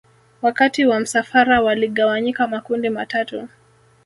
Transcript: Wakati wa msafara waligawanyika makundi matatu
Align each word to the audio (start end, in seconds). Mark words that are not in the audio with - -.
Wakati 0.41 0.85
wa 0.85 0.99
msafara 0.99 1.61
waligawanyika 1.61 2.47
makundi 2.47 2.89
matatu 2.89 3.47